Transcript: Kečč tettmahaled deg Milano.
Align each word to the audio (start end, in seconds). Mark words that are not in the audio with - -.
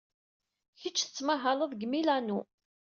Kečč 0.79 0.97
tettmahaled 1.01 1.71
deg 1.73 1.83
Milano. 1.91 2.39